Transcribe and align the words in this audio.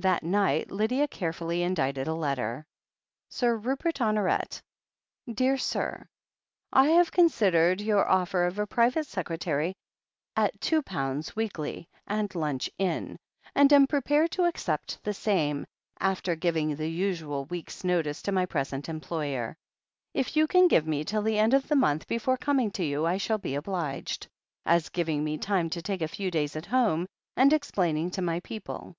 That 0.00 0.24
night 0.24 0.72
Lydia 0.72 1.06
carefully 1.06 1.62
indited 1.62 2.08
a 2.08 2.12
letter. 2.14 2.66
"Sir 3.28 3.56
Rupert 3.56 4.00
Honoret. 4.00 4.60
"Dear 5.32 5.56
Sir, 5.56 6.08
"I 6.72 6.88
have 6.88 7.12
considered 7.12 7.80
your 7.80 8.04
offer 8.10 8.44
of 8.46 8.58
a 8.58 8.66
private 8.66 9.06
secre 9.06 9.38
taryship 9.38 9.74
at 10.34 10.58
£2 10.58 11.36
weekly 11.36 11.88
and 12.08 12.34
lunch 12.34 12.68
in, 12.78 13.18
and 13.54 13.72
am 13.72 13.86
prepared 13.86 14.32
to 14.32 14.46
accept 14.46 14.98
same, 15.12 15.64
after 16.00 16.34
giving 16.34 16.74
the 16.74 16.88
usual 16.90 17.44
week's 17.44 17.84
notice 17.84 18.20
to 18.22 18.32
my 18.32 18.46
present 18.46 18.88
employer. 18.88 19.56
"If 20.12 20.36
you 20.36 20.48
can 20.48 20.66
give 20.66 20.88
me 20.88 21.04
till 21.04 21.22
the 21.22 21.38
end 21.38 21.54
of 21.54 21.68
the 21.68 21.76
month 21.76 22.08
before 22.08 22.36
coming 22.36 22.72
to 22.72 22.84
you 22.84 23.06
I 23.06 23.16
shall 23.18 23.38
be 23.38 23.54
obliged, 23.54 24.26
as 24.66 24.88
giving 24.88 25.22
me 25.22 25.38
time 25.38 25.70
to 25.70 25.80
take 25.82 26.02
a 26.02 26.08
few 26.08 26.32
days 26.32 26.56
at 26.56 26.66
home 26.66 27.06
and 27.36 27.52
explaining 27.52 28.10
to 28.10 28.22
my 28.22 28.40
people. 28.40 28.96